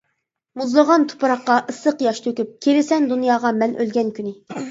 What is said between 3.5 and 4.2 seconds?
مەن ئۆلگەن